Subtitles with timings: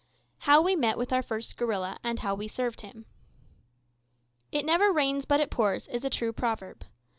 [0.49, 3.05] HOW WE MET WITH OUR FIRST GORILLA, AND HOW WE SERVED HIM.
[4.51, 6.83] "It never rains but it pours," is a true proverb.